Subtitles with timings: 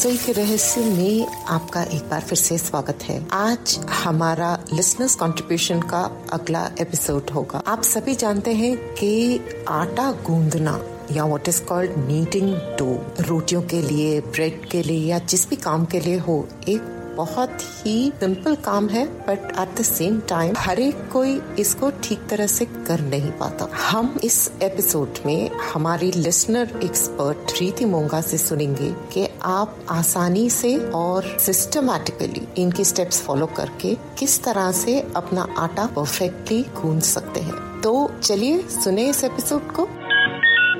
[0.00, 5.80] रसोई के रहस्य में आपका एक बार फिर से स्वागत है। आज हमारा लिसनर्स कंट्रीब्यूशन
[5.80, 6.00] का
[6.32, 10.80] अगला एपिसोड होगा। आप सभी जानते हैं कि आटा गूंदना
[11.12, 15.56] या what is called kneading dough रोटियों के लिए ब्रेड के लिए या जिस भी
[15.56, 20.54] काम के लिए हो, एक बहुत ही सिंपल काम है but at the same time
[20.58, 26.10] हर एक कोई इसको ठीक तरह से कर नहीं पाता। हम इस एपिसोड में हमारी
[26.12, 33.46] लिसनर एक्सपर्ट प्रीति मोंगा से सुनेंगे कि आप आसानी से और सिस्टमैटिकली इनकी स्टेप्स फॉलो
[33.46, 39.72] करके किस तरह से अपना आटा परफेक्टली गूंद सकते हैं। तो चलिए सुने इस एपिसोड
[39.72, 39.88] को।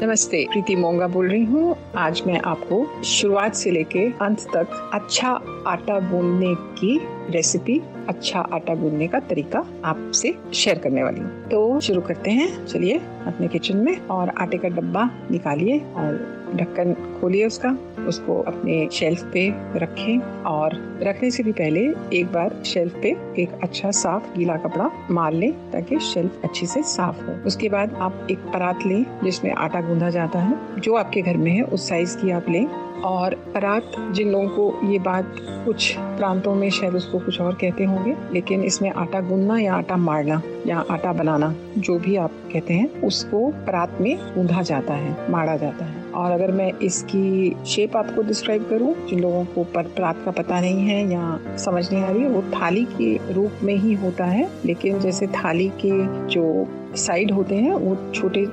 [0.03, 5.29] नमस्ते, प्रीति मोंगा बोल रही हूँ। आज मैं आपको शुरुआत से लेके अंत तक अच्छा
[5.67, 11.81] आटा गूंदने की रेसिपी अच्छा आटा गूंदने का तरीका आपसे शेयर करने वाली हूँ। तो
[11.81, 16.17] शुरू करते हैं। चलिए, अपने किचन में और आटे का डब्बा निकालिए और
[16.55, 17.69] ढक्कन खोलिए उसका।
[18.11, 21.81] उसको अपने शेल्फ पे रखें और रखने से भी पहले
[22.13, 23.09] एक बार शेल्फ पे
[23.39, 27.95] एक अच्छा साफ़ गीला कपड़ा मार लें ताकि शेल्फ अच्छे से साफ़ हो। उसके बाद
[27.95, 31.89] आप एक परात लें जिसमें आटा गूंधा जाता है, जो आपके घर में है, उस
[31.89, 32.67] साइज़ की आप लें।
[33.01, 37.85] और परात, जिन लोगों को ये बात कुछ प्रांतों में शायद उसको कुछ और कहते
[37.85, 42.75] होंगे, लेकिन इसमें आटा गूंदना या आटा मारना या आटा बनाना, जो भी आप कहते
[42.75, 47.97] हैं, उसको परात में गूंधा जाता है, मारा जाता है। और अगर मैं इसकी शेप
[47.97, 52.03] आपको डिस्क्राइब करूँ, जिन लोगों को पर परात का पता नहीं है या समझ नहीं
[52.03, 56.27] आ रही है वो थाली के रूप में ही होता है। लेकिन जैसे थाली के
[56.27, 58.47] जो साइड होते हैं, वो छोटे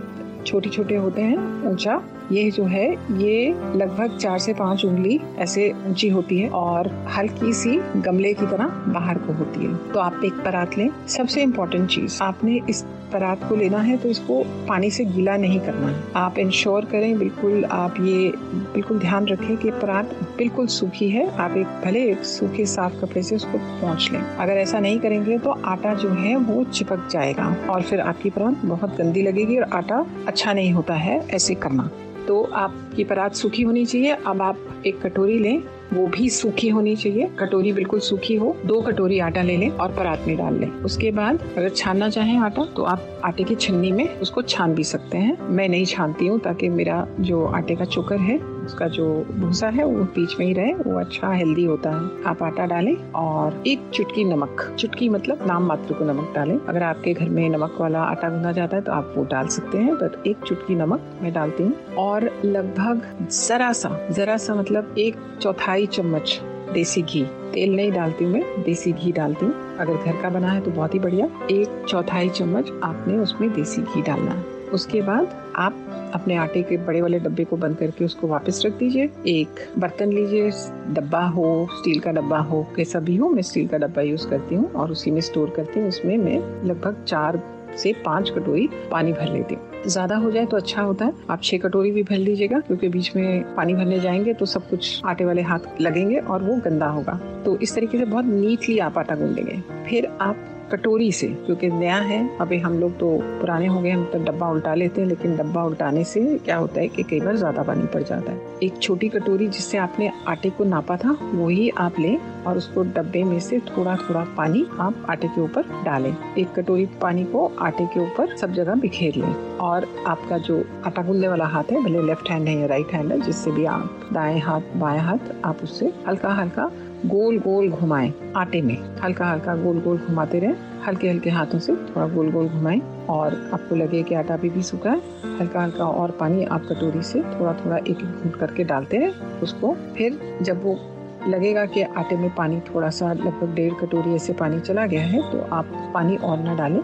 [0.46, 1.38] छोटे छोटे होते हैं,
[1.72, 2.01] ऊँचा
[2.31, 7.53] ये जो है, ये लगभग चार से पाँच उंगली ऐसे ऊँची होती है और हल्की
[7.53, 11.89] सी गमले की तरह बाहर को होती है। तो आप एक परात लें। सबसे इम्पोर्टेंट
[11.89, 12.81] चीज़, आपने इस
[13.13, 17.17] परात को लेना है तो इसको पानी से गीला नहीं करना है। आप इंश्योर करें,
[17.19, 18.31] बिल्कुल आप ये,
[18.73, 23.23] बिल्कुल ध्यान रखें कि परात बिल्कुल सूखी है। आप एक भले एक सूखे साफ़ कपड़े
[23.23, 27.55] से उसको पहुँच लें। अगर ऐसा नहीं करेंगे तो आटा जो है वो चिपक जाएगा
[27.69, 31.89] और फिर आपकी परात बहुत गंदी लगेगी और आटा अच्छा नहीं होता है, ऐसे करना।
[32.27, 36.95] तो आपकी परात सूखी होनी चाहिए। अब आप एक कटोरी लें। वो भी सूखी होनी
[36.95, 40.67] चाहिए। कटोरी बिल्कुल सूखी हो। दो कटोरी आटा ले लें और परात में डाल लें।
[40.81, 44.83] उसके बाद अगर छानना चाहें आटा तो आप आटे की छन्नी में उसको छान भी
[44.83, 49.05] सकते हैं। मैं नहीं छानती हूँ, ताकि मेरा जो आटे का चोकर है, उसका जो
[49.31, 52.95] भूसा है, वो बीच में ही रहे, वो अच्छा हेल्दी होता है। आप आटा डालें
[53.15, 57.47] और एक चुटकी नमक। चुटकी मतलब नाम मात्र को नमक डालें। अगर आपके घर में
[57.49, 60.75] नमक वाला आटा गूंदा जाता है तो आप वो डाल सकते हैं, बट एक चुटकी
[60.75, 66.41] नमक मैं डालती हूँ। और लगभग जरा सा जरा सा मतलब एक चौथाई चम्मच
[66.73, 67.23] देसी घी।
[67.53, 70.71] तेल नहीं डालती हूँ मैं, देसी घी डालती हूँ। अगर घर का बना है तो
[70.71, 74.43] बहुत ही बढ़िया। एक चौथाई चम्मच आपने उसमें देसी घी डालना है।
[74.73, 78.73] उसके बाद आप अपने आटे के बड़े वाले डब्बे को बंद करके उसको वापस रख
[78.73, 79.47] दीजिए। एक
[79.79, 80.51] बर्तन लीजिए,
[80.87, 84.55] डब्बा हो, स्टील का डब्बा हो कैसा भी हो, मैं स्टील का डब्बा यूज़ करती
[84.55, 87.41] हूँ और उसी में स्टोर करती हूँ। उसमें मैं लगभग चार
[87.77, 91.41] से पाँच कटोरी पानी भर लेती हूँ। ज़्यादा हो जाए तो अच्छा होता है। आप
[91.43, 95.25] छह कटोरी भी भर लीजिएगा, क्योंकि बीच में पानी भरने जाएँगे तो सब कुछ आटे
[95.25, 99.15] वाले हाथ लगेंगे और वो गंदा होगा। तो इस तरीके से बहुत नीटली आप आटा
[99.15, 103.89] गूंदेंगे। फिर आप कटोरी से क्योंकि नया है। अभी हम लोग तो पुराने हो गए,
[103.89, 107.19] हम तो डब्बा उल्टा लेते हैं, लेकिन डब्बा उल्टाने से क्या होता है कि कई
[107.19, 111.17] बार ज़्यादा पानी पड़ जाता है। एक छोटी कटोरी जिससे आपने आटे को नापा था,
[111.23, 115.84] वही आप लें और उसको डब्बे में से थोड़ा थोड़ा पानी आप आटे के ऊपर
[115.85, 120.64] डालें। एक कटोरी पानी को आटे के ऊपर सब जगह बिखेर लें और आपका जो
[120.85, 123.66] आटा गूंदने वाला हाथ है, भले लेफ़्ट हैंड है या राइट हैंड है, जिससे भी
[123.66, 126.69] आप दाएँ हाथ, बाएँ हाथ, आप उससे हल्का हल्का
[127.05, 130.53] गोल गोल घुमाएँ आटे में। हल्का हल्का गोल गोल घुमाते रहे।
[130.88, 132.79] हल्के हल्के हाथों से थोड़ा गोल गोल घुमाएँ
[133.09, 135.02] और आपको लगे कि आटा भी, भी सूखा है।
[135.40, 139.40] हल्का हल्का और पानी आप कटोरी से थोड़ा थोड़ा एक एक घूट करके डालते रहे
[139.44, 140.79] उसको। फिर जब वो
[141.28, 145.22] लगेगा कि आटे में पानी थोड़ा सा लगभग डेढ़ कटोरी ऐसे पानी चला गया है
[145.32, 146.82] तो आप पानी और ना डालें।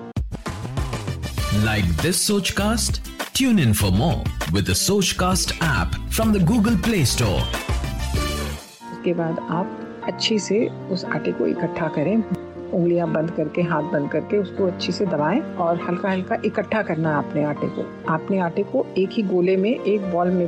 [1.66, 3.00] Like this Sochcast?
[3.33, 4.21] Tune in for more
[4.54, 7.42] with the cast app from the Google play store
[8.94, 12.15] उसके बाद आप अच्छे से उस आटे को इकट्ठा करें।
[12.73, 17.09] उंगलियाँ बंद करके, हाथ बंद करके उसको अच्छे से दबाएँ और हल्का हल्का इकट्ठा करना
[17.09, 20.47] है अपने आटे को। आपने आटे को एक ही गोले में, एक बॉल में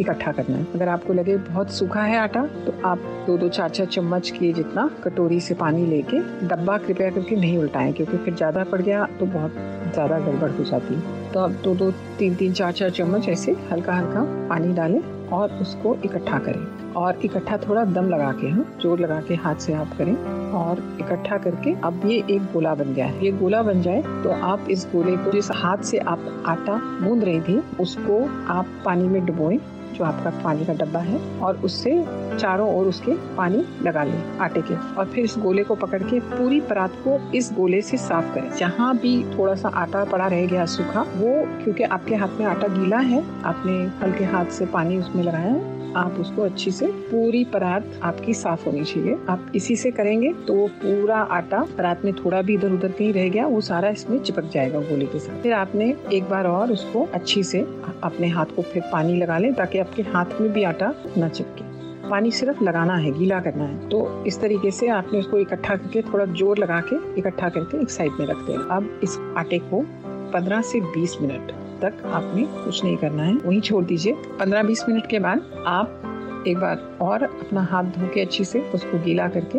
[0.00, 3.68] इकट्ठा करना है। अगर आपको लगे बहुत सूखा है आटा तो आप दो दो चार
[3.70, 8.34] चार चम्मच के जितना कटोरी से पानी लेके डब्बा कृपया करके नहीं उल्टाएँ, क्योंकि फिर
[8.34, 9.54] ज़्यादा पड़ गया तो बहुत
[9.94, 13.56] ज़्यादा गड़बड़ हो जाती है। तो आप दो दो तीन तीन चार चार चम्मच ऐसे
[13.72, 15.00] हल्का हल्का पानी डालें।
[15.32, 19.56] और उसको इकट्ठा करें। और इकट्ठा थोड़ा दम लगा के हाँ ज़ोर लगा के हाथ
[19.56, 20.14] से आप करें
[20.54, 24.30] और इकट्ठा करके अब ये एक गोला बन गया है। ये गोला बन जाए तो
[24.44, 29.08] आप इस गोले को जिस हाथ से आप आटा गूंद रहे थे, उसको आप पानी
[29.08, 29.58] में डुबोएँ
[29.94, 32.04] जो आपका पानी का डब्बा है और उससे
[32.38, 36.20] चारों ओर उसके पानी लगा लें आटे के। और फिर इस गोले को पकड़ के
[36.20, 40.46] पूरी परात को इस गोले से साफ़ करें। जहाँ भी थोड़ा सा आटा पड़ा रह
[40.46, 44.98] गया सूखा, वो क्योंकि आपके हाथ में आटा गीला है, आपने हल्के हाथ से पानी
[44.98, 49.76] उसमें लगाया है आप उसको अच्छी से पूरी परात आपकी साफ़ होनी चाहिए। आप इसी
[49.76, 53.46] से करेंगे तो वो पूरा आटा परात में थोड़ा भी इधर उधर कहीं रह गया,
[53.46, 57.42] वो सारा इसमें चिपक जाएगा गोले के साथ। फिर आपने एक बार और उसको अच्छी
[57.42, 57.60] से
[58.02, 61.72] अपने हाथ को फिर पानी लगा लें ताकि आपके हाथ में भी आटा न चिपके।
[62.10, 66.02] पानी सिर्फ़ लगाना है, गीला करना है। तो इस तरीके से आपने उसको इकट्ठा करके
[66.02, 69.84] थोड़ा ज़ोर लगा के इकट्ठा करके एक साइड में रख हैं अब इस आटे को
[70.32, 75.06] 15 से 20 मिनट तक आपने कुछ नहीं करना है। वहीं छोड़ दीजिए। 15-20 मिनट
[75.06, 79.58] के बाद आप एक बार और अपना हाथ धो के अच्छी से उसको गीला करके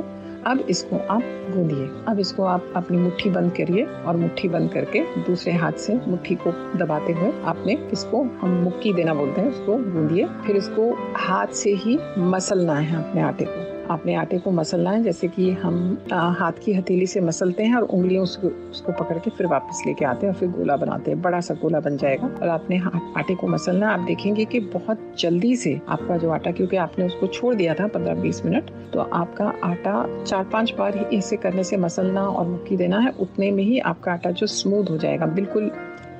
[0.50, 1.21] अब इसको आप
[1.51, 6.00] गूंदिए। अब इसको आप अपनी मुट्ठी बंद करिए और मुट्ठी बंद करके दूसरे हाथ से
[6.07, 10.91] मुट्ठी को दबाते हुए आपने इसको हम मुक्की देना बोलते हैं, उसको गूंदिए। फिर इसको
[11.15, 15.50] हाथ से ही मसलना है अपने आटे को। आपने आटे को मसलना है, जैसे कि
[15.54, 15.76] हम
[16.12, 20.06] हाथ की हथेली से मसलते हैं और उंगलियों उसको उसको पकड़ के फिर वापस लेके
[20.06, 22.82] आते हैं और फिर गोला बनाते हैं। बड़ा सा गोला बन जाएगा और आपने
[23.18, 27.28] आटे को मसलना आप देखेंगे कि बहुत जल्दी से आपका जो आटा, क्योंकि आपने उसको
[27.30, 31.64] छोड़ दिया था पंद्रह बीस मिनट तो आपका आटा चार पाँच बार ही ऐसे करने
[31.64, 35.26] से मसलना और मुक्की देना है, उतने में ही आपका आटा जो स्मूथ हो जाएगा,
[35.28, 35.70] बिल्कुल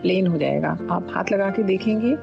[0.02, 2.16] प्लेन हो जाएगा। आप हाथ लगा के देखेंगे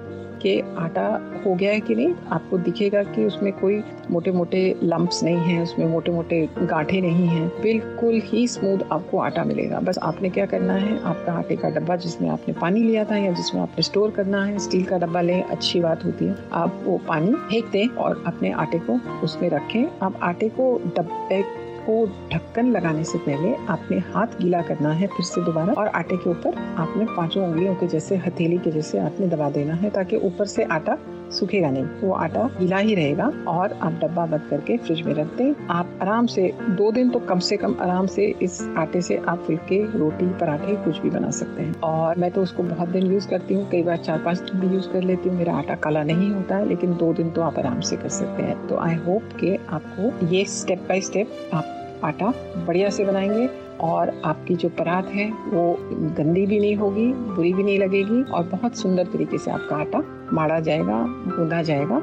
[0.43, 1.07] कि आटा
[1.47, 5.63] हो गया है कि नहीं, आपको दिखेगा कि उसमें कोई मोटे मोटे लंप्स नहीं हैं,
[5.63, 10.47] उसमें मोटे मोटे गांठे नहीं हैं। बिल्कुल ही स्मूथ आपको आटा मिलेगा। बस आपने क्या
[10.47, 14.11] करना है, आपका आटे का डब्बा जिसमें आपने पानी लिया था या जिसमें आपने स्टोर
[14.11, 17.89] करना है स्टील का डब्बा लें, अच्छी बात होती है। आप वो पानी फेंक दें
[17.89, 23.55] और अपने आटे को उसमें रखें। आप आटे को डब्बे को ढक्कन लगाने से पहले
[23.67, 27.75] आपने हाथ गीला करना है फिर से दोबारा और आटे के ऊपर आपने पाँचों उंगलियों
[27.75, 30.99] के जैसे, हथेली के जैसे आपने दबा देना है ताकि ऊपर से आटा
[31.33, 35.37] सूखेगा नहीं, वो आटा गीला ही रहेगा और आप डब्बा बंद करके फ्रिज में रख
[35.37, 39.17] दें आप आराम से, दो दिन तो कम से कम आराम से इस आटे से
[39.19, 43.13] आप फुलके, रोटी, पराठे, कुछ भी बना सकते हैं। और मैं तो उसको बहुत दिन
[43.13, 45.75] यूज़ करती हूँ, कई बार चार पाँच दिन भी यूज़ कर लेती हूँ, मेरा आटा
[45.75, 48.77] काला नहीं होता है, लेकिन दो दिन तो आप आराम से कर सकते हैं। तो
[48.79, 52.33] आई होप के आपको ये स्टेप बाय स्टेप आप आटा
[52.67, 53.47] बढ़िया से बनाएँगे
[53.81, 55.77] और आपकी जो परात है, वो
[56.19, 60.03] गंदी भी नहीं होगी, बुरी भी नहीं लगेगी और बहुत सुंदर तरीके से आपका आटा
[60.33, 61.05] माड़ा जाएगा
[61.37, 62.03] गूंदा जाएगा।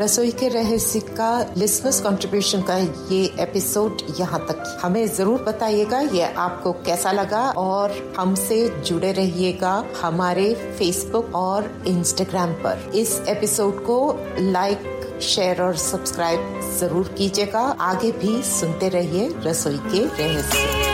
[0.00, 2.76] रसोई के रहस्य का लिसनर्स कंट्रीब्यूशन का
[3.12, 9.72] ये एपिसोड यहाँ तक। हमें ज़रूर बताइएगा ये आपको कैसा लगा और हमसे जुड़े रहिएगा
[10.02, 13.98] हमारे फेसबुक और इंस्टाग्राम पर। इस एपिसोड को
[14.40, 20.87] लाइक शेयर और सब्सक्राइब ज़रूर कीजिएगा। आगे भी सुनते रहिए रसोई के रहस्य।